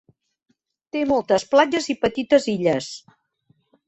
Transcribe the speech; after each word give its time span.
Té 0.95 1.03
moltes 1.11 1.45
platges 1.51 1.89
i 1.95 1.99
petites 2.05 2.47
illes. 2.55 2.89